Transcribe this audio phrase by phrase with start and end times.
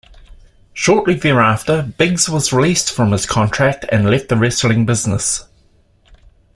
[0.73, 5.43] Shortly thereafter, Biggs was released from his contract and left the wrestling business.